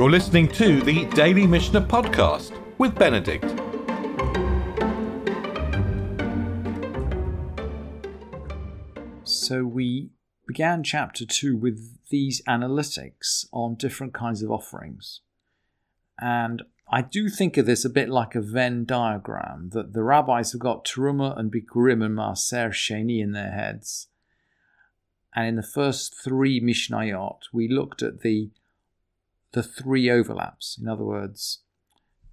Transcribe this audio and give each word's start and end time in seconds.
You're 0.00 0.10
listening 0.10 0.48
to 0.52 0.80
the 0.80 1.04
Daily 1.10 1.46
Mishnah 1.46 1.82
Podcast 1.82 2.58
with 2.78 2.94
Benedict. 2.94 3.44
So 9.24 9.66
we 9.66 10.08
began 10.48 10.82
chapter 10.82 11.26
2 11.26 11.54
with 11.54 11.98
these 12.08 12.40
analytics 12.48 13.44
on 13.52 13.74
different 13.74 14.14
kinds 14.14 14.42
of 14.42 14.50
offerings. 14.50 15.20
And 16.18 16.62
I 16.90 17.02
do 17.02 17.28
think 17.28 17.58
of 17.58 17.66
this 17.66 17.84
a 17.84 17.90
bit 17.90 18.08
like 18.08 18.34
a 18.34 18.40
Venn 18.40 18.86
diagram, 18.86 19.68
that 19.74 19.92
the 19.92 20.02
rabbis 20.02 20.52
have 20.52 20.62
got 20.62 20.86
Truma 20.86 21.38
and 21.38 21.52
Bikurim 21.52 22.02
and 22.02 22.16
Maaser 22.16 22.70
Sheni 22.70 23.22
in 23.22 23.32
their 23.32 23.52
heads. 23.52 24.08
And 25.36 25.46
in 25.46 25.56
the 25.56 25.62
first 25.62 26.14
three 26.14 26.58
Mishnayot, 26.58 27.40
we 27.52 27.68
looked 27.68 28.02
at 28.02 28.22
the 28.22 28.48
the 29.52 29.62
three 29.62 30.10
overlaps. 30.10 30.78
In 30.80 30.88
other 30.88 31.04
words, 31.04 31.60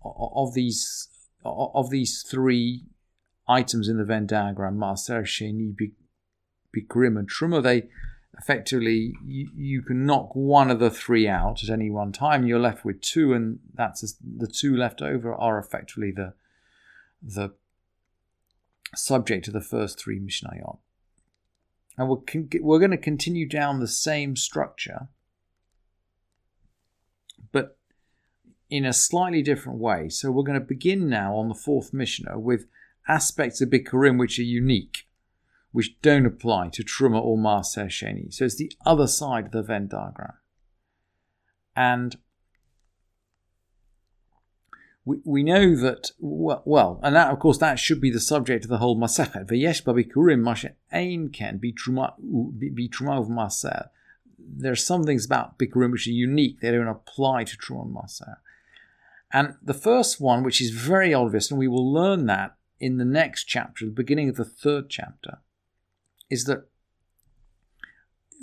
of 0.04 0.54
these 0.54 1.10
of 1.44 1.90
these 1.90 2.24
three 2.24 2.84
items 3.48 3.88
in 3.88 3.98
the 3.98 4.04
Venn 4.04 4.28
diagram, 4.28 4.78
Maaser 4.78 5.24
Sheni, 5.24 5.76
Bikurim, 6.76 7.18
and 7.18 7.30
Truma, 7.30 7.64
they 7.64 7.88
effectively 8.38 9.14
you, 9.26 9.50
you, 9.56 9.82
can 9.82 10.06
knock 10.06 10.36
one 10.36 10.70
of 10.70 10.80
the 10.80 10.92
three 10.92 11.28
out 11.28 11.64
at 11.64 11.70
any 11.70 11.90
one 11.90 12.12
time. 12.12 12.46
You're 12.46 12.60
left 12.60 12.86
with 12.86 13.02
two, 13.02 13.34
and 13.34 13.60
that's 13.74 14.16
the 14.22 14.48
two 14.48 14.76
left 14.76 15.02
over 15.02 15.34
are 15.34 15.58
effectively 15.58 16.12
the 16.12 16.34
the 17.22 17.54
subject 18.96 19.48
of 19.48 19.54
the 19.54 19.62
first 19.62 20.00
three 20.00 20.20
Mishnayot. 20.20 20.78
And 21.98 22.10
we're, 22.10 22.62
we're 22.62 22.80
going 22.80 22.92
to 22.92 22.98
continue 22.98 23.48
down 23.48 23.80
the 23.80 23.88
same 23.88 24.36
structure, 24.36 25.08
but 27.52 27.78
in 28.70 28.86
a 28.86 28.94
slightly 28.94 29.42
different 29.42 29.80
way. 29.80 30.10
So 30.10 30.32
we're 30.32 30.44
going 30.44 30.60
to 30.60 30.66
begin 30.66 31.10
now 31.10 31.36
on 31.36 31.48
the 31.48 31.56
fourth 31.56 31.94
Mishnah 31.94 32.40
with 32.40 32.66
aspects 33.08 33.62
of 33.62 33.70
Bikurim 33.70 34.20
which 34.20 34.38
are 34.40 34.44
unique 34.44 35.08
which 35.72 36.02
don't 36.02 36.26
apply 36.26 36.70
to 36.70 36.84
Truma 36.84 37.22
or 37.22 37.38
Maaser 37.38 37.88
Sheni. 37.88 38.34
So 38.34 38.46
it's 38.46 38.56
the 38.56 38.72
other 38.86 39.06
side 39.06 39.46
of 39.46 39.52
the 39.52 39.62
Venn 39.62 39.88
diagram. 39.88 40.34
And 41.76 42.16
we, 45.06 45.18
we 45.24 45.44
know 45.44 45.76
that, 45.76 46.12
well, 46.18 46.64
well, 46.66 47.00
and 47.04 47.16
that, 47.16 47.32
of 47.32 47.40
course, 47.40 47.60
that 47.60 47.78
should 47.78 48.02
be 48.02 48.10
the 48.10 48.20
subject 48.20 48.66
of 48.66 48.70
the 48.70 48.80
whole 48.80 49.00
Masechet. 49.00 49.48
V'yesh 49.48 49.84
babikurim 49.84 50.42
mashe 50.42 50.72
ein 50.92 51.30
ken 51.30 51.58
be 51.58 51.72
truma 51.74 52.14
of. 53.20 53.90
There 54.38 54.72
are 54.72 54.76
some 54.76 55.04
things 55.04 55.26
about 55.26 55.58
Bikurim 55.58 55.92
which 55.92 56.08
are 56.08 56.12
unique. 56.12 56.60
They 56.60 56.72
don't 56.72 56.88
apply 56.88 57.44
to 57.46 57.58
Truma 57.58 58.22
and 58.22 58.36
And 59.32 59.56
the 59.62 59.74
first 59.74 60.22
one, 60.22 60.44
which 60.44 60.62
is 60.62 60.72
very 60.72 61.14
obvious, 61.14 61.50
and 61.50 61.60
we 61.60 61.68
will 61.68 61.92
learn 61.92 62.26
that 62.28 62.56
in 62.80 62.98
the 62.98 63.06
next 63.06 63.46
chapter, 63.46 63.86
the 63.86 63.92
beginning 63.92 64.30
of 64.30 64.36
the 64.36 64.46
third 64.46 64.90
chapter, 64.90 65.40
is 66.30 66.46
that 66.46 66.68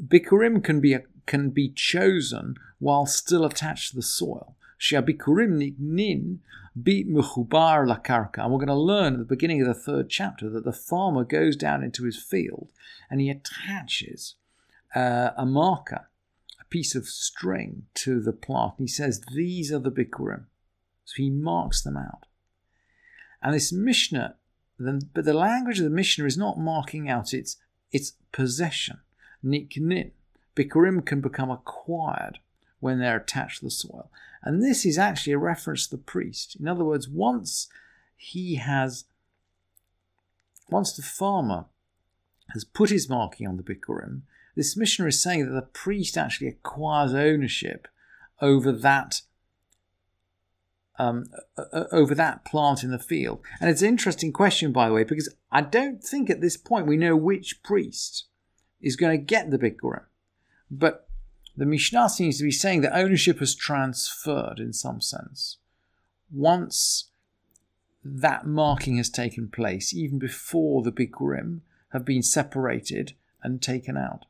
bikurim 0.02 0.62
can 0.62 0.80
be 0.80 0.96
can 1.26 1.50
be 1.50 1.70
chosen 1.70 2.54
while 2.78 3.06
still 3.06 3.44
attached 3.44 3.90
to 3.90 3.96
the 3.96 4.02
soil. 4.02 4.56
Bikurim 4.80 5.58
nignin 5.58 6.38
bi 6.76 7.04
mechubar 7.04 7.86
lakarka. 7.86 8.42
And 8.42 8.52
we're 8.52 8.58
going 8.58 8.66
to 8.66 8.74
learn 8.74 9.14
at 9.14 9.18
the 9.20 9.24
beginning 9.24 9.62
of 9.62 9.68
the 9.68 9.74
third 9.74 10.10
chapter 10.10 10.50
that 10.50 10.64
the 10.64 10.72
farmer 10.72 11.24
goes 11.24 11.56
down 11.56 11.82
into 11.82 12.04
his 12.04 12.22
field 12.22 12.68
and 13.10 13.20
he 13.20 13.30
attaches 13.30 14.34
uh, 14.94 15.30
a 15.36 15.46
marker, 15.46 16.08
a 16.60 16.64
piece 16.66 16.94
of 16.94 17.06
string 17.06 17.86
to 17.94 18.20
the. 18.20 18.36
And 18.48 18.72
he 18.78 18.86
says, 18.86 19.22
These 19.34 19.72
are 19.72 19.78
the 19.78 19.90
bikurim. 19.90 20.44
So 21.04 21.14
he 21.16 21.30
marks 21.30 21.82
them 21.82 21.96
out. 21.96 22.26
And 23.42 23.54
this 23.54 23.72
Mishnah, 23.72 24.36
but 24.78 25.24
the 25.24 25.34
language 25.34 25.78
of 25.78 25.84
the 25.84 25.90
Mishnah 25.90 26.24
is 26.24 26.38
not 26.38 26.58
marking 26.58 27.08
out 27.08 27.34
its 27.34 27.56
its 27.92 28.14
possession. 28.32 28.98
Niknin. 29.44 30.10
Bikurim 30.56 31.04
can 31.04 31.20
become 31.20 31.50
acquired 31.50 32.38
when 32.80 32.98
they're 32.98 33.16
attached 33.16 33.60
to 33.60 33.66
the 33.66 33.70
soil. 33.70 34.10
And 34.42 34.62
this 34.62 34.84
is 34.84 34.98
actually 34.98 35.32
a 35.32 35.38
reference 35.38 35.86
to 35.86 35.96
the 35.96 36.02
priest. 36.02 36.56
In 36.58 36.68
other 36.68 36.84
words, 36.84 37.08
once 37.08 37.68
he 38.16 38.56
has, 38.56 39.04
once 40.68 40.92
the 40.94 41.02
farmer 41.02 41.66
has 42.52 42.64
put 42.64 42.90
his 42.90 43.08
marking 43.08 43.48
on 43.48 43.56
the 43.56 43.62
Bikurim, 43.62 44.22
this 44.54 44.76
Mishnah 44.76 45.06
is 45.06 45.22
saying 45.22 45.46
that 45.46 45.52
the 45.52 45.62
priest 45.62 46.16
actually 46.16 46.48
acquires 46.48 47.14
ownership 47.14 47.88
over 48.40 48.72
that 48.72 49.22
um, 50.96 51.24
over 51.90 52.14
that 52.14 52.44
plant 52.44 52.84
in 52.84 52.92
the 52.92 52.98
field. 53.00 53.40
And 53.60 53.68
it's 53.68 53.82
an 53.82 53.88
interesting 53.88 54.32
question, 54.32 54.70
by 54.70 54.88
the 54.88 54.94
way, 54.94 55.02
because 55.02 55.34
I 55.50 55.60
don't 55.60 56.02
think 56.02 56.30
at 56.30 56.40
this 56.40 56.56
point 56.56 56.86
we 56.86 56.96
know 56.96 57.16
which 57.16 57.64
priest 57.64 58.26
is 58.80 58.94
going 58.94 59.18
to 59.18 59.24
get 59.24 59.50
the 59.50 59.58
Bikurim. 59.58 60.04
But 60.70 61.08
the 61.56 61.66
Mishnah 61.66 62.10
seems 62.10 62.38
to 62.38 62.44
be 62.44 62.52
saying 62.52 62.82
that 62.82 62.96
ownership 62.96 63.40
has 63.40 63.54
transferred 63.54 64.58
in 64.58 64.72
some 64.72 65.00
sense. 65.00 65.58
Once 66.30 67.10
that 68.04 68.46
marking 68.46 68.96
has 68.98 69.08
taken 69.08 69.48
place, 69.48 69.94
even 69.94 70.18
before 70.18 70.82
the 70.82 70.92
Bikurim 70.92 71.60
have 71.92 72.04
been 72.04 72.22
separated 72.22 73.14
and 73.42 73.62
taken 73.62 73.96
out. 73.96 74.26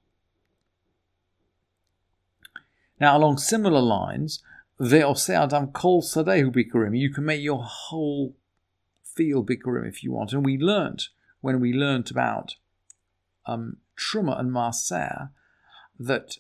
Now, 3.01 3.17
along 3.17 3.39
similar 3.39 3.81
lines, 3.81 4.43
Ve'oseh 4.81 5.35
Adam 5.35 5.69
kol 5.69 6.03
sadehu 6.03 6.55
bikurim. 6.55 6.99
You 6.99 7.11
can 7.11 7.25
make 7.25 7.43
your 7.43 7.63
whole 7.63 8.37
field 9.03 9.49
bikurim 9.49 9.87
if 9.89 10.03
you 10.03 10.13
want. 10.13 10.33
And 10.33 10.45
we 10.45 10.59
learnt 10.59 11.09
when 11.41 11.61
we 11.61 11.73
learnt 11.73 12.11
about 12.11 12.57
um, 13.47 13.79
Truma 13.99 14.39
and 14.39 14.51
Maaser 14.51 15.31
that 15.99 16.39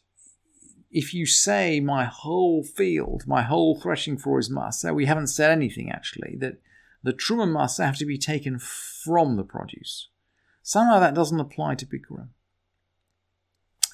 if 0.90 1.12
you 1.12 1.26
say 1.26 1.80
my 1.80 2.04
whole 2.04 2.62
field, 2.62 3.24
my 3.26 3.42
whole 3.42 3.80
threshing 3.80 4.16
floor 4.16 4.38
is 4.38 4.50
Maaser, 4.50 4.94
we 4.94 5.06
haven't 5.06 5.26
said 5.28 5.50
anything 5.50 5.90
actually. 5.90 6.36
That 6.38 6.60
the 7.02 7.12
Truma 7.12 7.46
Maaser 7.46 7.84
have 7.84 7.98
to 7.98 8.06
be 8.06 8.18
taken 8.18 8.58
from 8.58 9.36
the 9.36 9.44
produce. 9.44 10.08
Somehow 10.62 10.98
that 11.00 11.14
doesn't 11.14 11.38
apply 11.38 11.74
to 11.74 11.86
Bikurim. 11.86 12.28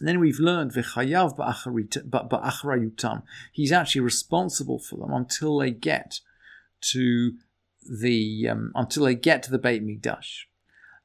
And 0.00 0.08
then 0.08 0.18
we've 0.18 0.40
learned 0.40 0.72
v'chayav 0.72 1.36
ba'achrayutam. 1.36 3.22
He's 3.52 3.70
actually 3.70 4.00
responsible 4.00 4.78
for 4.78 4.96
them 4.96 5.12
until 5.12 5.58
they 5.58 5.70
get 5.70 6.20
to 6.92 7.34
the 7.88 8.48
um, 8.48 8.72
until 8.74 9.04
they 9.04 9.14
get 9.14 9.42
to 9.44 9.50
the 9.50 9.58
Beit 9.58 9.86
Mikdash, 9.86 10.44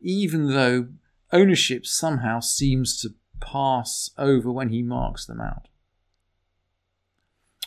even 0.02 0.54
though 0.54 0.88
ownership 1.34 1.86
somehow 1.86 2.40
seems 2.40 3.00
to 3.02 3.14
pass 3.42 4.10
over 4.18 4.50
when 4.52 4.70
he 4.70 4.82
marks 4.82 5.26
them 5.26 5.42
out. 5.42 5.68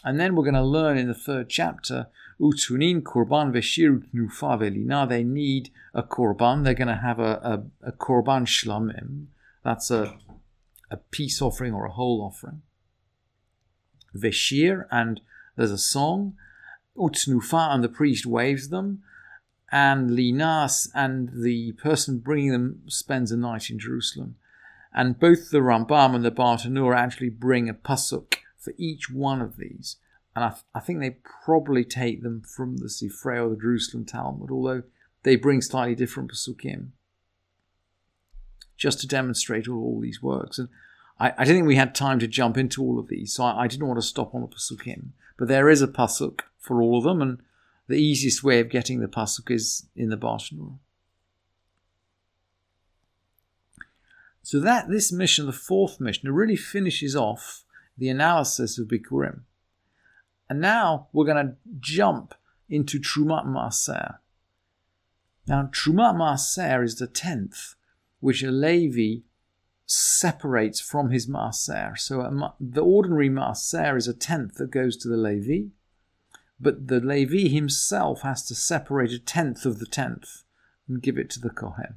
And 0.05 0.19
then 0.19 0.35
we're 0.35 0.45
going 0.45 0.55
to 0.55 0.63
learn 0.63 0.97
in 0.97 1.09
the 1.09 1.15
third 1.15 1.51
chapter, 1.51 2.07
Utunin 2.41 3.03
Korban 3.03 3.53
Veshir 3.53 4.03
Now 4.87 5.05
they 5.05 5.25
need 5.25 5.71
a 5.93 6.03
Korban. 6.03 6.65
They're 6.65 6.75
going 6.75 6.89
to 6.89 6.95
have 6.95 7.19
a, 7.19 7.65
a, 7.83 7.89
a 7.89 7.93
Korban 7.93 8.47
Shlamim. 8.47 9.27
That's 9.65 9.91
a 9.91 10.17
a 10.91 10.97
peace 10.97 11.43
offering 11.43 11.75
or 11.75 11.87
a 11.87 11.93
whole 11.93 12.23
offering. 12.23 12.63
Veshir, 14.15 14.87
and 14.91 15.21
there's 15.57 15.71
a 15.71 15.79
song. 15.79 16.35
Utnufa, 16.97 17.75
and 17.75 17.85
the 17.85 17.89
priest 17.89 18.27
waves 18.27 18.69
them. 18.69 19.03
And 19.71 20.11
Linas, 20.11 20.89
and 20.95 21.31
the 21.45 21.73
person 21.73 22.19
bringing 22.19 22.53
them 22.53 22.83
spends 22.87 23.31
a 23.31 23.37
night 23.37 23.71
in 23.71 23.79
Jerusalem. 23.79 24.37
And 24.95 25.19
both 25.19 25.51
the 25.51 25.59
Rambam 25.59 26.15
and 26.15 26.25
the 26.25 26.31
Bartenura 26.31 26.97
actually 26.97 27.29
bring 27.29 27.69
a 27.69 27.75
pasuk 27.75 28.37
for 28.59 28.73
each 28.79 29.11
one 29.11 29.43
of 29.43 29.59
these. 29.59 29.97
And 30.35 30.45
I, 30.45 30.49
th- 30.51 30.63
I 30.75 30.81
think 30.81 31.01
they 31.01 31.19
probably 31.45 31.85
take 31.85 32.23
them 32.23 32.43
from 32.43 32.79
the 32.79 32.87
Sifrei 32.87 33.45
or 33.45 33.51
the 33.51 33.61
Jerusalem 33.61 34.07
Talmud, 34.07 34.51
although 34.51 34.85
they 35.23 35.37
bring 35.37 35.61
slightly 35.61 35.95
different 35.95 36.31
pasukim 36.31 36.93
just 38.79 39.01
to 39.01 39.07
demonstrate 39.07 39.69
all, 39.69 40.01
these 40.01 40.23
works. 40.23 40.59
And 40.59 40.69
I, 41.19 41.33
I, 41.37 41.45
didn't 41.45 41.57
think 41.57 41.67
we 41.67 41.77
had 41.77 41.95
time 41.95 42.19
to 42.21 42.29
jump 42.29 42.57
into 42.57 42.83
all 42.83 42.99
of 42.99 43.09
these, 43.09 43.35
so 43.35 43.45
I, 43.45 43.65
I 43.65 43.67
didn't 43.67 43.87
want 43.87 44.01
to 44.01 44.07
stop 44.07 44.35
on 44.35 44.41
the 44.41 44.49
pasukim. 44.49 45.09
But 45.37 45.49
there 45.49 45.69
is 45.69 45.83
a 45.83 45.89
pasuk 45.89 46.41
for 46.59 46.81
all 46.81 46.99
of 46.99 47.05
them, 47.05 47.21
and 47.21 47.43
the 47.89 47.97
easiest 47.97 48.43
way 48.43 48.61
of 48.61 48.71
getting 48.71 49.01
the 49.01 49.09
pasuk 49.09 49.51
is 49.51 49.87
in 49.95 50.09
the 50.09 50.17
Bartenura. 50.17 50.79
So 54.43 54.61
that 54.61 54.89
this 54.89 55.13
Mishnah, 55.13 55.45
the 55.45 55.53
fourth 55.53 56.01
Mishnah, 56.01 56.33
really 56.33 56.57
finishes 56.57 57.15
off 57.15 57.65
the 57.99 58.09
analysis 58.09 58.79
of 58.79 58.89
Bikurim. 58.89 59.41
And 60.49 60.61
now 60.61 61.09
we're 61.13 61.27
going 61.27 61.47
to 61.47 61.57
jump 61.81 62.35
into 62.69 62.99
Trumat 62.99 63.45
Maaser. 63.45 64.19
Now, 65.47 65.69
Trumat 65.73 66.15
Maaser 66.15 66.83
is 66.83 66.97
the 66.97 67.07
tenth 67.07 67.75
which 68.21 68.43
a 68.43 68.51
Levi 68.51 69.23
separates 69.87 70.81
from 70.81 71.11
his 71.11 71.27
Maaser. 71.27 71.97
So 71.99 72.21
a, 72.21 72.55
the 72.61 72.83
ordinary 72.83 73.31
Maaser 73.31 73.97
is 73.97 74.07
a 74.07 74.15
tenth 74.15 74.55
that 74.57 74.71
goes 74.71 74.97
to 74.99 75.09
the 75.09 75.17
Levi, 75.17 75.69
but 76.61 76.89
the 76.89 77.01
Levi 77.01 77.49
himself 77.49 78.23
has 78.23 78.45
to 78.47 78.55
separate 78.55 79.13
a 79.13 79.19
tenth 79.19 79.65
of 79.65 79.79
the 79.79 79.87
tenth 79.87 80.45
and 80.87 81.03
give 81.03 81.17
it 81.17 81.31
to 81.31 81.41
the 81.41 81.51
Kohen. 81.51 81.97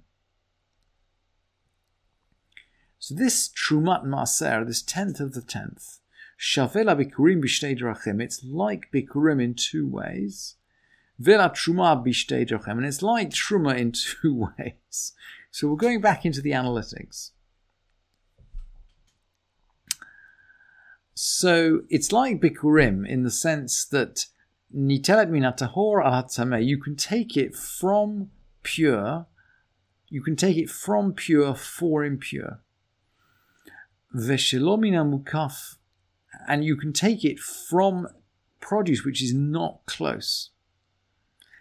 So 3.00 3.16
this 3.16 3.50
Trumat 3.50 4.06
Maser, 4.06 4.66
this 4.66 4.82
tenth 4.82 5.20
of 5.20 5.34
the 5.34 5.42
tenth, 5.42 6.00
Shavela 6.40 6.96
Bikurim 6.96 7.44
Bishtei 7.44 7.78
Drachim, 7.78 8.22
it's 8.22 8.44
like 8.44 8.92
Bikurim 8.94 9.42
in 9.44 9.54
two 9.54 9.88
ways. 9.88 10.56
Vela 11.20 11.50
Truma 11.50 12.04
Bishtei 12.04 12.48
Drachim, 12.48 12.78
and 12.78 12.86
it's 12.86 13.02
like 13.02 13.30
Truma 13.30 13.78
in 13.78 13.92
two 14.22 14.52
ways. 14.58 15.14
So 15.52 15.68
we're 15.68 15.76
going 15.76 16.02
back 16.02 16.26
into 16.26 16.42
the 16.42 16.52
analytics. 16.52 17.32
So 21.14 21.82
it's 21.90 22.12
like 22.12 22.42
Bikurim 22.42 23.08
in 23.08 23.24
the 23.24 23.30
sense 23.30 23.86
that 23.86 24.26
Nitelet 24.76 25.30
minatahor 25.30 26.04
al 26.04 26.62
you 26.62 26.78
can 26.78 26.96
take 26.96 27.36
it 27.36 27.56
from 27.56 28.32
pure, 28.64 29.26
you 30.08 30.24
can 30.24 30.38
take 30.38 30.58
it 30.58 30.70
from 30.70 31.14
pure 31.14 31.54
for 31.54 32.06
impure. 32.06 32.62
Veshelomina 34.16 35.06
mukaf, 35.06 35.76
and 36.48 36.64
you 36.64 36.78
can 36.78 36.94
take 36.94 37.26
it 37.26 37.40
from 37.40 38.08
produce 38.62 39.04
which 39.04 39.22
is 39.22 39.34
not 39.34 39.86
close. 39.86 40.52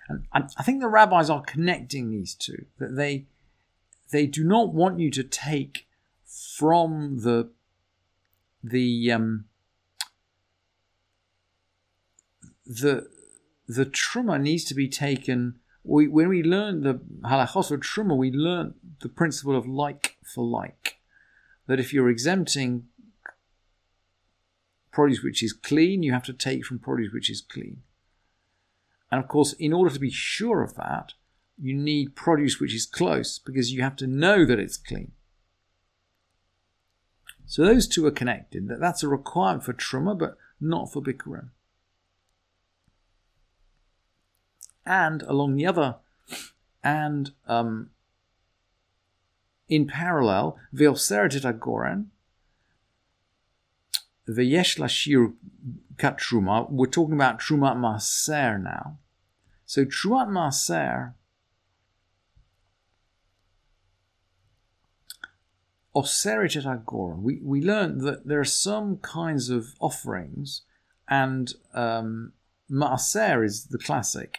And 0.08 0.50
I 0.56 0.62
think 0.62 0.80
the 0.80 0.88
rabbis 0.88 1.30
are 1.30 1.42
connecting 1.42 2.10
these 2.10 2.34
two, 2.34 2.66
that 2.78 2.96
they 2.96 3.26
they 4.10 4.26
do 4.26 4.44
not 4.44 4.74
want 4.74 4.98
you 4.98 5.10
to 5.10 5.22
take 5.22 5.86
from 6.26 7.20
the 7.22 7.50
the 8.62 9.10
um, 9.10 9.44
the 12.66 13.08
the 13.66 13.86
truma 13.86 14.40
needs 14.40 14.64
to 14.64 14.74
be 14.74 14.88
taken. 14.88 15.56
We, 15.82 16.08
when 16.08 16.28
we 16.28 16.42
learn 16.42 16.82
the 16.82 17.00
halachos 17.22 17.70
of 17.70 17.80
truma, 17.80 18.16
we 18.16 18.30
learn 18.30 18.74
the 19.00 19.08
principle 19.08 19.56
of 19.56 19.66
like 19.66 20.16
for 20.22 20.44
like 20.44 20.98
that 21.66 21.80
if 21.80 21.94
you're 21.94 22.10
exempting 22.10 22.88
produce 24.92 25.22
which 25.22 25.42
is 25.42 25.52
clean, 25.52 26.02
you 26.02 26.12
have 26.12 26.24
to 26.24 26.32
take 26.32 26.64
from 26.64 26.78
produce 26.78 27.12
which 27.12 27.30
is 27.30 27.40
clean. 27.40 27.82
And 29.10 29.22
of 29.22 29.28
course, 29.28 29.52
in 29.54 29.72
order 29.72 29.92
to 29.92 30.00
be 30.00 30.10
sure 30.10 30.62
of 30.62 30.74
that, 30.74 31.14
you 31.60 31.74
need 31.74 32.16
produce 32.16 32.58
which 32.58 32.74
is 32.74 32.86
close 32.86 33.38
because 33.38 33.72
you 33.72 33.82
have 33.82 33.96
to 33.96 34.06
know 34.06 34.44
that 34.44 34.58
it's 34.58 34.76
clean. 34.76 35.12
So 37.46 37.64
those 37.64 37.88
two 37.88 38.06
are 38.06 38.12
connected. 38.12 38.68
That's 38.68 39.02
a 39.02 39.08
requirement 39.08 39.64
for 39.64 39.72
truma, 39.72 40.16
but 40.16 40.36
not 40.60 40.92
for 40.92 41.02
bikurim. 41.02 41.48
And 44.86 45.22
along 45.22 45.56
the 45.56 45.66
other, 45.66 45.96
and 46.82 47.32
um, 47.46 47.90
in 49.68 49.86
parallel, 49.86 50.56
Ve'oseret 50.74 51.44
agoren, 51.44 52.06
Ve'yesh 54.28 54.78
lashir 54.78 55.34
kat 55.98 56.18
truma. 56.18 56.70
We're 56.70 56.86
talking 56.86 57.14
about 57.14 57.40
trumat 57.40 57.76
maser 57.76 58.62
now. 58.62 58.98
So 59.66 59.84
trumat 59.84 60.28
maser 60.28 61.14
Oseret 65.94 66.64
agoren. 66.64 67.22
We 67.22 67.40
we 67.42 67.60
learned 67.60 68.02
that 68.02 68.26
there 68.26 68.40
are 68.40 68.44
some 68.44 68.98
kinds 68.98 69.50
of 69.50 69.74
offerings, 69.80 70.62
and 71.08 71.52
um, 71.74 72.32
maaser 72.70 73.44
is 73.44 73.66
the 73.66 73.78
classic, 73.78 74.38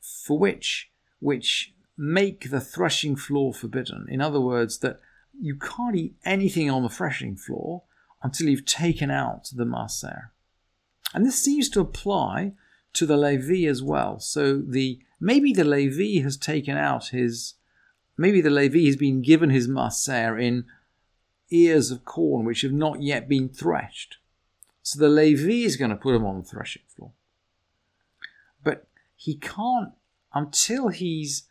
for 0.00 0.38
which 0.38 0.90
which 1.20 1.74
make 1.96 2.50
the 2.50 2.60
threshing 2.60 3.16
floor 3.16 3.52
forbidden. 3.52 4.06
In 4.08 4.20
other 4.20 4.40
words, 4.40 4.78
that 4.78 5.00
you 5.40 5.56
can't 5.56 5.96
eat 5.96 6.14
anything 6.24 6.70
on 6.70 6.82
the 6.82 6.88
threshing 6.88 7.36
floor 7.36 7.82
until 8.22 8.48
you've 8.48 8.64
taken 8.64 9.10
out 9.10 9.50
the 9.54 9.64
maser. 9.64 10.30
And 11.14 11.24
this 11.24 11.42
seems 11.42 11.68
to 11.70 11.80
apply 11.80 12.52
to 12.94 13.06
the 13.06 13.16
Levi 13.16 13.68
as 13.68 13.82
well. 13.82 14.18
So 14.20 14.58
the 14.58 15.00
maybe 15.20 15.52
the 15.52 15.64
Levi 15.64 16.22
has 16.22 16.36
taken 16.36 16.76
out 16.76 17.08
his 17.08 17.54
maybe 18.18 18.40
the 18.40 18.50
Levi 18.50 18.84
has 18.86 18.96
been 18.96 19.22
given 19.22 19.50
his 19.50 19.68
maser 19.68 20.40
in 20.42 20.66
ears 21.50 21.90
of 21.90 22.04
corn 22.04 22.44
which 22.44 22.60
have 22.60 22.72
not 22.72 23.00
yet 23.00 23.28
been 23.28 23.48
threshed. 23.48 24.18
So 24.82 24.98
the 24.98 25.08
Levi 25.08 25.64
is 25.64 25.76
going 25.76 25.90
to 25.90 25.96
put 25.96 26.14
him 26.14 26.26
on 26.26 26.38
the 26.38 26.44
threshing 26.44 26.82
floor. 26.88 27.12
But 28.62 28.86
he 29.16 29.36
can't 29.36 29.92
until 30.34 30.88
he's 30.88 31.44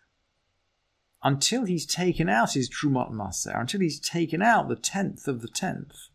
until 1.23 1.65
he's 1.65 1.85
taken 1.85 2.29
out 2.29 2.53
his 2.53 2.69
Trumat 2.69 3.11
Maser, 3.11 3.59
until 3.59 3.81
he's 3.81 3.99
taken 3.99 4.41
out 4.41 4.69
the 4.69 4.75
tenth 4.75 5.27
of 5.27 5.41
the 5.41 5.47
tenth, 5.47 6.09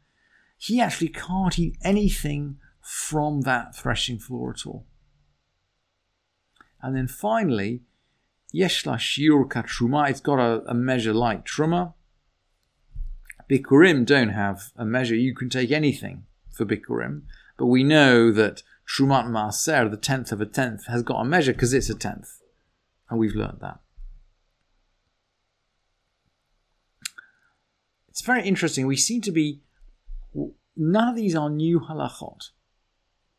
he 0.56 0.80
actually 0.80 1.08
can't 1.08 1.58
eat 1.58 1.76
anything 1.82 2.58
from 2.80 3.42
that 3.42 3.74
threshing 3.74 4.18
floor 4.18 4.54
at 4.56 4.66
all. 4.66 4.86
And 6.80 6.96
then 6.96 7.08
finally, 7.08 7.82
Yeshla 8.54 8.96
Shiur 8.96 9.48
Truma, 9.48 10.10
it's 10.10 10.20
got 10.20 10.38
a, 10.38 10.62
a, 10.68 10.74
measure 10.74 11.14
like 11.14 11.46
Truma. 11.46 11.94
Bikurim 13.50 14.04
don't 14.04 14.30
have 14.30 14.72
a 14.76 14.84
measure, 14.84 15.14
you 15.14 15.34
can 15.34 15.48
take 15.48 15.70
anything 15.70 16.24
for 16.50 16.66
Bikurim, 16.66 17.22
but 17.56 17.66
we 17.66 17.82
know 17.82 18.30
that 18.30 18.62
Trumat 18.86 19.26
Maser, 19.26 19.90
the 19.90 19.96
tenth 19.96 20.32
of 20.32 20.40
a 20.40 20.46
tenth, 20.46 20.86
has 20.86 21.02
got 21.02 21.20
a 21.20 21.24
measure 21.24 21.52
because 21.52 21.72
it's 21.72 21.88
a 21.88 21.94
tenth. 21.94 22.40
And 23.08 23.18
we've 23.18 23.34
learned 23.34 23.58
that. 23.60 23.80
It's 28.08 28.22
very 28.22 28.46
interesting. 28.46 28.86
We 28.86 28.96
seem 28.96 29.22
to 29.22 29.32
be 29.32 29.62
none 30.76 31.08
of 31.08 31.16
these 31.16 31.34
are 31.34 31.48
new 31.48 31.80
halachot. 31.80 32.50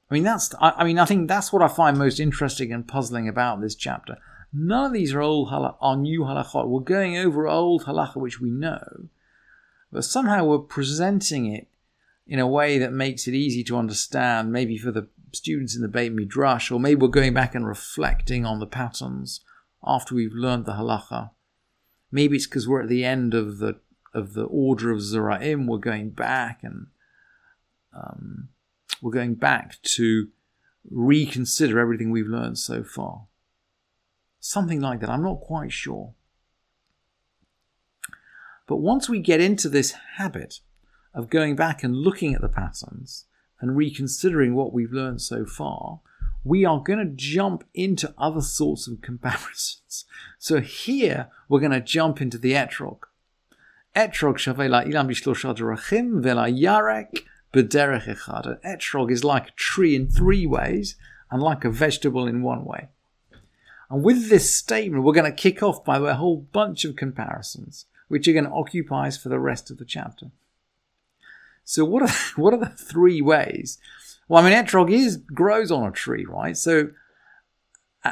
I 0.10 0.14
mean, 0.14 0.24
that's 0.24 0.54
I, 0.60 0.72
I, 0.78 0.84
mean, 0.84 1.00
I 1.00 1.06
think 1.06 1.28
that's 1.28 1.54
what 1.54 1.62
I 1.62 1.68
find 1.68 1.98
most 1.98 2.20
interesting 2.20 2.72
and 2.72 2.88
puzzling 2.88 3.28
about 3.28 3.62
this 3.62 3.76
chapter. 3.76 4.18
None 4.54 4.86
of 4.86 4.94
these 4.94 5.14
are 5.14 5.22
old 5.22 5.50
halach, 5.50 5.76
are 5.82 5.98
new 5.98 6.22
halachot. 6.22 6.68
We're 6.68 6.82
going 6.82 7.18
over 7.18 7.48
old 7.48 7.86
halacha 7.86 8.18
which 8.18 8.40
we 8.40 8.52
know, 8.52 9.10
but 9.92 10.06
somehow 10.06 10.46
we're 10.46 10.60
presenting 10.60 11.52
it 11.52 11.68
in 12.28 12.40
a 12.40 12.48
way 12.48 12.78
that 12.78 12.94
makes 12.94 13.28
it 13.28 13.34
easy 13.34 13.64
to 13.66 13.78
understand. 13.78 14.52
Maybe 14.52 14.78
for 14.78 14.92
the 14.92 15.08
students 15.34 15.76
in 15.76 15.82
the 15.82 15.88
Beit 15.88 16.14
Midrash, 16.14 16.70
or 16.70 16.80
maybe 16.80 17.02
we're 17.02 17.08
going 17.08 17.34
back 17.34 17.56
and 17.56 17.68
reflecting 17.68 18.46
on 18.46 18.60
the 18.60 18.68
patterns 18.68 19.42
after 19.84 20.14
we've 20.14 20.34
learned 20.34 20.66
the 20.66 20.74
halacha. 20.74 21.32
Maybe 22.12 22.36
it's 22.36 22.46
because 22.46 22.68
we're 22.68 22.84
at 22.84 22.90
the 22.90 23.04
end 23.04 23.34
of 23.34 23.58
the 23.58 23.80
of 24.14 24.34
the 24.34 24.44
order 24.44 24.92
of 24.92 25.00
Zeraim. 25.00 25.66
We're 25.66 25.80
going 25.80 26.12
back 26.12 26.60
and 26.62 26.88
um, 27.92 28.50
we're 29.02 29.12
going 29.12 29.34
back 29.34 29.82
to 29.82 30.28
reconsider 30.92 31.80
everything 31.80 32.12
we've 32.12 32.28
learned 32.28 32.60
so 32.60 32.84
far. 32.84 33.26
Something 34.46 34.82
like 34.82 35.00
that. 35.00 35.10
I'm 35.10 35.24
not 35.24 35.40
quite 35.40 35.72
sure. 35.72 36.16
But 38.68 38.78
once 38.78 39.08
we 39.08 39.20
get 39.20 39.40
into 39.40 39.70
this 39.70 39.94
habit 40.18 40.60
of 41.14 41.30
going 41.30 41.56
back 41.56 41.82
and 41.82 41.96
looking 41.96 42.34
at 42.36 42.42
the 42.42 42.50
patterns 42.50 43.26
and 43.62 43.78
reconsidering 43.78 44.54
what 44.54 44.74
we've 44.74 44.92
learned 44.92 45.22
so 45.22 45.46
far, 45.46 46.02
we 46.44 46.66
are 46.66 46.82
going 46.82 47.00
to 47.00 47.16
jump 47.16 47.64
into 47.74 48.14
other 48.18 48.42
sorts 48.42 48.86
of 48.86 49.02
comparisons. 49.02 50.04
So 50.40 50.60
here 50.60 51.30
we're 51.48 51.62
going 51.62 51.72
to 51.72 51.80
jump 51.80 52.22
into 52.22 52.38
the 52.38 52.52
etrog. 52.52 53.04
Etrog 53.96 54.36
shavela 54.36 54.86
ilam 54.86 55.08
bishlosha 55.08 55.56
derachim 55.56 56.22
vela 56.22 56.50
yarek 56.50 57.20
b'derech 57.54 58.14
echad. 58.14 58.46
An 58.46 58.58
etrog 58.66 59.10
is 59.10 59.24
like 59.24 59.48
a 59.48 59.52
tree 59.52 59.96
in 59.96 60.10
three 60.10 60.46
ways 60.46 60.98
and 61.32 61.42
like 61.42 61.64
a 61.64 61.70
vegetable 61.70 62.28
in 62.28 62.42
one 62.42 62.66
way. 62.66 62.90
And 63.94 64.04
with 64.04 64.30
this 64.30 64.54
statement, 64.54 65.04
we're 65.04 65.14
going 65.14 65.32
to 65.32 65.38
kick 65.38 65.62
off 65.62 65.86
by 65.86 65.98
a 65.98 66.16
whole 66.16 66.48
bunch 66.52 66.84
of 66.84 66.96
comparisons, 66.96 67.86
which 68.08 68.28
are 68.28 68.34
going 68.34 68.46
to 68.46 68.52
occupy 68.52 69.08
us 69.08 69.18
for 69.18 69.30
the 69.30 69.40
rest 69.40 69.70
of 69.70 69.78
the 69.78 69.86
chapter. 69.86 70.32
So 71.64 71.86
what 71.86 72.02
are, 72.02 72.16
what 72.36 72.54
are 72.54 72.60
the 72.60 72.66
three 72.70 73.22
ways 73.22 73.78
well, 74.28 74.44
I 74.44 74.50
mean, 74.50 74.58
etrog 74.58 74.92
is 74.92 75.18
grows 75.18 75.72
on 75.72 75.88
a 75.88 75.92
tree, 75.92 76.26
right? 76.26 76.58
So, 76.58 76.90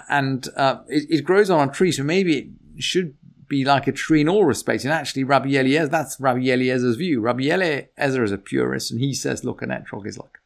and 0.09 0.47
uh, 0.55 0.81
it, 0.88 1.07
it, 1.09 1.23
grows 1.23 1.50
on 1.50 1.69
a 1.69 1.71
tree, 1.71 1.91
so 1.91 2.03
maybe 2.03 2.51
it 2.75 2.83
should 2.83 3.15
be 3.47 3.65
like 3.65 3.88
a 3.88 3.91
tree 3.91 4.21
in 4.21 4.29
all 4.29 4.45
respects. 4.45 4.83
And 4.83 4.93
actually, 4.93 5.23
Rabbi 5.23 5.50
Eliezer, 5.50 5.88
that's 5.88 6.19
Rabbi 6.19 6.41
Eliezer's 6.41 6.97
view. 6.97 7.21
Rabbi 7.21 7.43
Eliezer 7.43 8.23
is 8.23 8.31
a 8.31 8.38
purist, 8.38 8.91
and 8.91 9.00
he 9.00 9.13
says, 9.13 9.43
look, 9.43 9.61
an 9.61 9.69
etrog 9.69 10.05
is 10.05 10.17
like. 10.17 10.40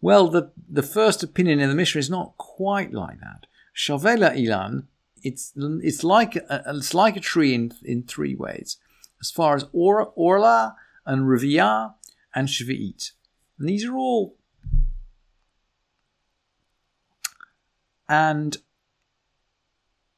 Well, 0.00 0.28
the, 0.28 0.50
the 0.68 0.82
first 0.82 1.22
opinion 1.22 1.60
in 1.60 1.68
the 1.68 1.74
Mishnah 1.74 1.98
is 1.98 2.10
not 2.10 2.36
quite 2.38 2.92
like 2.92 3.20
that. 3.20 3.46
Shavela 3.76 4.36
Ilan, 4.36 4.84
it's, 5.22 5.52
it's, 5.56 6.02
like 6.02 6.36
a, 6.36 6.62
it's 6.68 6.94
like 6.94 7.16
a 7.16 7.20
tree 7.20 7.54
in, 7.54 7.72
in 7.84 8.04
three 8.04 8.34
ways. 8.34 8.78
As 9.20 9.30
far 9.30 9.54
as 9.54 9.66
or, 9.72 10.12
Orla 10.16 10.76
and 11.04 11.22
Rivia 11.22 11.94
and 12.34 12.48
Shvi'it. 12.48 13.12
And 13.58 13.68
these 13.68 13.84
are 13.84 13.96
all 13.96 14.36
And 18.10 18.56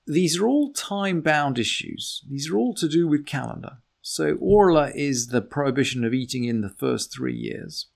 these 0.07 0.39
are 0.39 0.47
all 0.47 0.73
time 0.73 1.21
bound 1.21 1.59
issues. 1.59 2.25
These 2.27 2.51
are 2.51 2.57
all 2.57 2.73
to 2.75 2.89
do 2.89 3.07
with 3.07 3.27
calendar. 3.27 3.79
So, 4.01 4.37
Orla 4.41 4.91
is 4.95 5.29
the 5.29 5.43
prohibition 5.43 6.03
of 6.03 6.15
eating 6.15 6.45
in 6.45 6.63
the 6.63 6.71
first 6.71 7.13
three 7.13 7.37
years. 7.37 7.89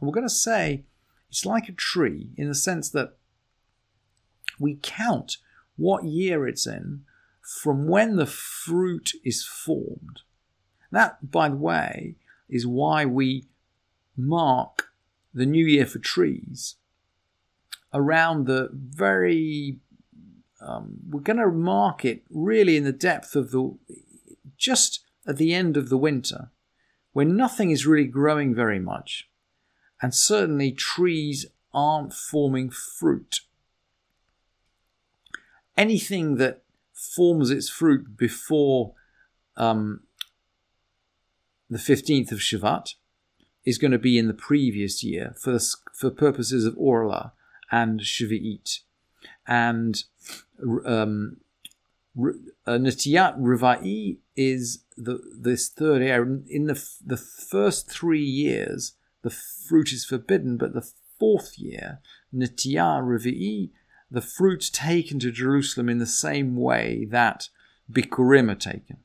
And 0.00 0.08
we're 0.08 0.14
going 0.14 0.26
to 0.26 0.34
say 0.34 0.84
it's 1.28 1.46
like 1.46 1.68
a 1.68 1.72
tree 1.72 2.30
in 2.36 2.48
the 2.48 2.54
sense 2.54 2.88
that 2.90 3.16
we 4.58 4.78
count 4.82 5.36
what 5.76 6.04
year 6.04 6.46
it's 6.46 6.66
in 6.66 7.02
from 7.40 7.88
when 7.88 8.16
the 8.16 8.26
fruit 8.26 9.12
is 9.24 9.44
formed. 9.44 10.20
That, 10.90 11.30
by 11.30 11.48
the 11.48 11.56
way, 11.56 12.16
is 12.48 12.66
why 12.66 13.04
we 13.04 13.46
mark 14.16 14.90
the 15.32 15.46
new 15.46 15.64
year 15.64 15.86
for 15.86 15.98
trees 15.98 16.76
around 17.92 18.46
the 18.46 18.68
very 18.72 19.78
um, 20.60 20.98
we're 21.08 21.20
going 21.20 21.38
to 21.38 21.48
mark 21.48 22.04
it 22.04 22.22
really 22.28 22.76
in 22.76 22.84
the 22.84 22.92
depth 22.92 23.34
of 23.34 23.50
the 23.50 23.76
just 24.58 25.00
at 25.26 25.38
the 25.38 25.54
end 25.54 25.76
of 25.76 25.88
the 25.88 25.96
winter 25.96 26.50
when 27.12 27.34
nothing 27.34 27.70
is 27.70 27.86
really 27.86 28.06
growing 28.06 28.54
very 28.54 28.78
much 28.78 29.29
and 30.02 30.14
certainly 30.14 30.72
trees 30.72 31.46
aren't 31.72 32.12
forming 32.12 32.70
fruit 32.70 33.40
anything 35.80 36.36
that 36.36 36.62
forms 36.92 37.50
its 37.50 37.70
fruit 37.70 38.16
before 38.16 38.92
um, 39.56 40.00
the 41.70 41.78
15th 41.78 42.30
of 42.32 42.38
Shavat 42.38 42.94
is 43.64 43.78
going 43.78 43.90
to 43.90 43.98
be 43.98 44.18
in 44.18 44.26
the 44.26 44.34
previous 44.34 45.02
year 45.02 45.34
for, 45.40 45.52
the, 45.52 45.74
for 45.94 46.10
purposes 46.10 46.66
of 46.66 46.76
Orla 46.76 47.32
and 47.70 48.00
Shvi'it. 48.00 48.80
And 49.46 50.02
um, 50.86 51.38
uh, 52.18 52.72
Natiyat 52.72 53.40
Rivai 53.40 54.18
is 54.36 54.84
the, 54.98 55.18
this 55.34 55.70
third 55.70 56.02
area. 56.02 56.40
In 56.48 56.66
the, 56.66 56.84
the 57.04 57.16
first 57.16 57.90
three 57.90 58.24
years, 58.24 58.92
the 59.22 59.30
fruit 59.30 59.92
is 59.92 60.04
forbidden, 60.04 60.56
but 60.56 60.72
the 60.72 60.88
fourth 61.18 61.58
year, 61.58 62.00
Natiyat 62.34 63.02
Rivai, 63.02 63.70
the 64.10 64.20
fruit 64.20 64.70
taken 64.72 65.18
to 65.20 65.30
Jerusalem 65.30 65.88
in 65.88 65.98
the 65.98 66.06
same 66.06 66.56
way 66.56 67.06
that 67.10 67.48
Bikurim 67.90 68.50
are 68.50 68.56
taken. 68.56 68.98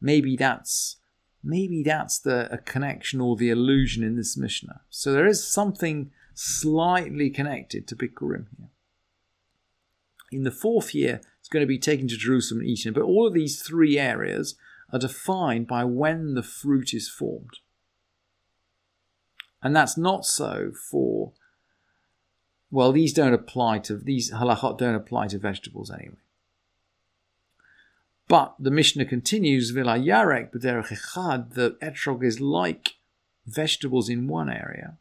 Maybe 0.00 0.36
that's 0.36 0.96
maybe 1.42 1.82
that's 1.82 2.18
the 2.18 2.52
a 2.52 2.58
connection 2.58 3.20
or 3.20 3.36
the 3.36 3.50
illusion 3.50 4.02
in 4.02 4.16
this 4.16 4.36
Mishnah. 4.36 4.82
So 4.90 5.12
there 5.12 5.26
is 5.26 5.46
something 5.46 6.10
slightly 6.34 7.30
connected 7.30 7.86
to 7.88 7.96
Bikurim 7.96 8.46
here. 8.58 8.68
In 10.32 10.42
the 10.42 10.50
fourth 10.50 10.94
year, 10.94 11.20
it's 11.38 11.48
going 11.48 11.62
to 11.62 11.66
be 11.66 11.78
taken 11.78 12.08
to 12.08 12.16
Jerusalem 12.16 12.60
and 12.60 12.68
eaten. 12.68 12.92
But 12.92 13.02
all 13.02 13.26
of 13.26 13.34
these 13.34 13.62
three 13.62 13.98
areas 13.98 14.56
are 14.92 14.98
defined 14.98 15.66
by 15.66 15.84
when 15.84 16.34
the 16.34 16.42
fruit 16.42 16.92
is 16.92 17.08
formed. 17.08 17.58
And 19.64 19.74
that's 19.74 19.96
not 19.96 20.26
so 20.26 20.72
for, 20.90 21.32
well, 22.70 22.92
these 22.92 23.14
don't 23.14 23.32
apply 23.32 23.78
to, 23.80 23.96
these 23.96 24.30
halachot 24.30 24.76
don't 24.76 24.94
apply 24.94 25.28
to 25.28 25.38
vegetables 25.38 25.90
anyway. 25.90 26.18
But 28.28 28.54
the 28.58 28.70
Mishnah 28.70 29.06
continues, 29.06 29.70
Vila 29.70 29.98
Yarek 29.98 30.54
Echad, 30.54 31.54
the 31.54 31.72
etrog 31.82 32.22
is 32.22 32.40
like 32.40 32.90
vegetables 33.46 34.10
in 34.10 34.28
one 34.28 34.50
area, 34.50 34.98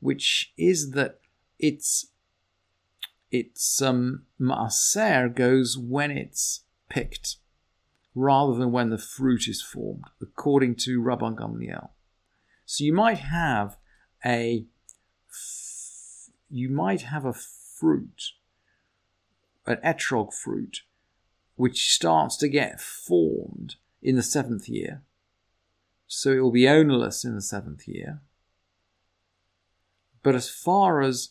which 0.00 0.52
is 0.56 0.92
that 0.92 1.18
it's 1.58 2.06
its 3.30 3.82
um, 3.82 4.22
maaser 4.40 5.34
goes 5.34 5.76
when 5.76 6.10
it's 6.12 6.62
picked, 6.88 7.36
rather 8.14 8.54
than 8.54 8.70
when 8.70 8.90
the 8.90 8.98
fruit 8.98 9.48
is 9.48 9.60
formed, 9.60 10.04
according 10.22 10.76
to 10.76 11.02
Rabban 11.02 11.36
Gamliel. 11.36 11.90
So 12.64 12.84
you 12.84 12.92
might 12.92 13.18
have 13.18 13.76
a 14.26 14.66
you 16.50 16.68
might 16.68 17.02
have 17.02 17.24
a 17.24 17.32
fruit, 17.32 18.32
an 19.66 19.76
etrog 19.84 20.32
fruit, 20.32 20.82
which 21.56 21.92
starts 21.92 22.36
to 22.36 22.48
get 22.48 22.80
formed 22.80 23.76
in 24.02 24.16
the 24.16 24.22
seventh 24.22 24.68
year. 24.68 25.02
So 26.06 26.32
it 26.32 26.40
will 26.40 26.52
be 26.52 26.68
ownerless 26.68 27.24
in 27.24 27.34
the 27.34 27.42
seventh 27.42 27.88
year. 27.88 28.20
But 30.22 30.34
as 30.34 30.48
far 30.48 31.02
as 31.02 31.30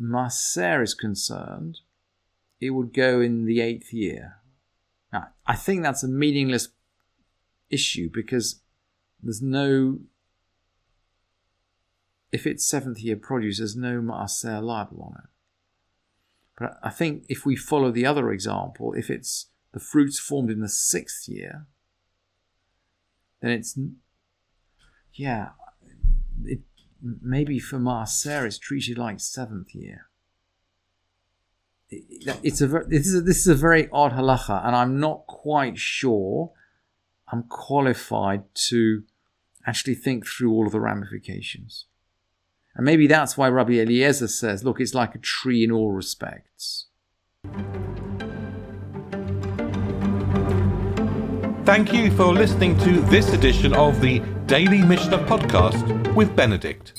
Maser 0.00 0.82
is 0.82 0.94
concerned, 0.94 1.80
it 2.60 2.70
would 2.70 2.92
go 2.92 3.20
in 3.20 3.44
the 3.44 3.60
eighth 3.60 3.92
year. 3.92 4.36
Now, 5.12 5.28
I 5.46 5.56
think 5.56 5.82
that's 5.82 6.02
a 6.02 6.08
meaningless 6.08 6.68
issue 7.70 8.10
because 8.12 8.60
there's 9.22 9.42
no. 9.42 10.00
If 12.36 12.46
it's 12.46 12.66
seventh 12.66 12.98
year 12.98 13.16
produce, 13.16 13.56
there's 13.56 13.74
no 13.74 14.02
Maser 14.02 14.62
liable 14.62 15.02
on 15.10 15.22
it. 15.24 15.30
But 16.58 16.78
I 16.82 16.90
think 16.90 17.24
if 17.30 17.46
we 17.46 17.56
follow 17.56 17.90
the 17.90 18.04
other 18.04 18.30
example, 18.30 18.92
if 18.92 19.08
it's 19.08 19.46
the 19.72 19.80
fruits 19.80 20.18
formed 20.18 20.50
in 20.50 20.60
the 20.60 20.68
sixth 20.68 21.30
year, 21.30 21.66
then 23.40 23.52
it's 23.52 23.78
yeah, 25.14 25.52
it 26.44 26.60
maybe 27.22 27.58
for 27.58 27.78
Maaser 27.78 28.44
it's 28.44 28.58
treated 28.58 28.98
like 28.98 29.18
seventh 29.18 29.74
year. 29.74 30.10
It, 31.88 32.38
it's 32.42 32.60
a 32.60 32.66
this 32.66 33.06
is 33.06 33.14
a, 33.14 33.20
this 33.22 33.38
is 33.38 33.46
a 33.46 33.54
very 33.54 33.88
odd 33.90 34.12
halacha, 34.12 34.62
and 34.66 34.76
I'm 34.76 35.00
not 35.00 35.26
quite 35.26 35.78
sure 35.78 36.52
I'm 37.32 37.44
qualified 37.44 38.42
to 38.68 39.04
actually 39.66 39.94
think 39.94 40.26
through 40.26 40.52
all 40.52 40.66
of 40.66 40.72
the 40.72 40.80
ramifications. 40.80 41.86
And 42.76 42.84
maybe 42.84 43.06
that's 43.06 43.38
why 43.38 43.48
Rabbi 43.48 43.72
Eliezer 43.72 44.28
says, 44.28 44.62
look, 44.62 44.80
it's 44.80 44.94
like 44.94 45.14
a 45.14 45.18
tree 45.18 45.64
in 45.64 45.72
all 45.72 45.92
respects. 45.92 46.86
Thank 51.64 51.92
you 51.92 52.10
for 52.12 52.32
listening 52.32 52.78
to 52.80 53.00
this 53.00 53.32
edition 53.32 53.74
of 53.74 54.00
the 54.00 54.20
Daily 54.46 54.82
Mishnah 54.82 55.18
Podcast 55.26 56.14
with 56.14 56.36
Benedict. 56.36 56.92